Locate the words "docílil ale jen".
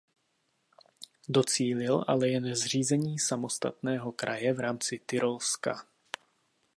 1.29-2.55